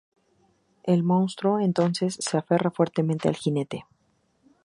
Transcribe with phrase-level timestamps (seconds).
[0.81, 3.85] El monstruo, entonces, se aferra fuertemente al jinete.